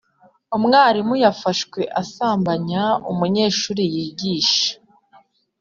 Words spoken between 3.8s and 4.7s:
yigisha